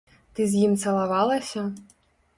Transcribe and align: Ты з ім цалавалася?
Ты 0.37 0.47
з 0.53 0.63
ім 0.69 0.73
цалавалася? 0.85 1.61